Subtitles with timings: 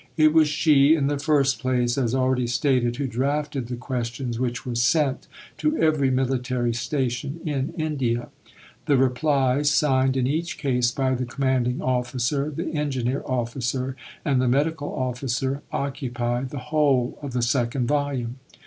[0.17, 4.65] It was she, in the first place, as already stated, who drafted the questions which
[4.65, 5.27] were sent
[5.59, 8.29] to every military station in India.
[8.87, 13.95] The replies, signed in each case by the commanding officer, the engineer officer,
[14.25, 18.37] and the medical officer, occupy the whole of the second volume.